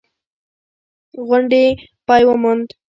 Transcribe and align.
غونډې 1.27 1.65
پای 2.07 2.21
وموند. 2.27 2.67